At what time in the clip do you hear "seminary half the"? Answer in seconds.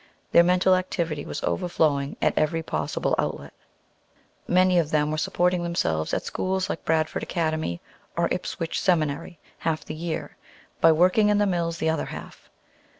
8.81-9.93